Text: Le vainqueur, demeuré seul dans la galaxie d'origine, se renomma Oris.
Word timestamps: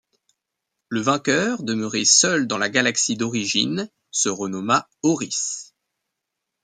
Le 0.89 0.99
vainqueur, 0.99 1.61
demeuré 1.61 2.05
seul 2.05 2.47
dans 2.47 2.57
la 2.57 2.69
galaxie 2.71 3.17
d'origine, 3.17 3.87
se 4.09 4.29
renomma 4.29 4.89
Oris. 5.03 5.75